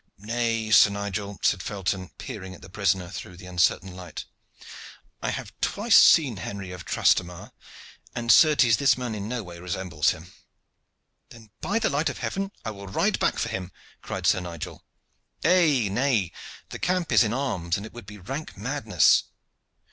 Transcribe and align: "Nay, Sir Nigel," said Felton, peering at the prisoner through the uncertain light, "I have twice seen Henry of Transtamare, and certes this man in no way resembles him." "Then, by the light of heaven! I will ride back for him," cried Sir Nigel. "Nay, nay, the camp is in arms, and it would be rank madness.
"Nay, 0.17 0.71
Sir 0.71 0.89
Nigel," 0.89 1.37
said 1.43 1.61
Felton, 1.61 2.09
peering 2.17 2.55
at 2.55 2.63
the 2.63 2.71
prisoner 2.71 3.07
through 3.09 3.37
the 3.37 3.45
uncertain 3.45 3.95
light, 3.95 4.25
"I 5.21 5.29
have 5.29 5.53
twice 5.61 5.95
seen 5.95 6.37
Henry 6.37 6.71
of 6.71 6.85
Transtamare, 6.85 7.51
and 8.15 8.31
certes 8.31 8.77
this 8.77 8.97
man 8.97 9.13
in 9.13 9.27
no 9.29 9.43
way 9.43 9.59
resembles 9.59 10.09
him." 10.09 10.33
"Then, 11.29 11.51
by 11.61 11.77
the 11.77 11.91
light 11.91 12.09
of 12.09 12.17
heaven! 12.17 12.51
I 12.65 12.71
will 12.71 12.87
ride 12.87 13.19
back 13.19 13.37
for 13.37 13.49
him," 13.49 13.71
cried 14.01 14.25
Sir 14.25 14.39
Nigel. 14.39 14.83
"Nay, 15.43 15.87
nay, 15.87 16.31
the 16.69 16.79
camp 16.79 17.11
is 17.11 17.23
in 17.23 17.31
arms, 17.31 17.77
and 17.77 17.85
it 17.85 17.93
would 17.93 18.07
be 18.07 18.17
rank 18.17 18.57
madness. 18.57 19.25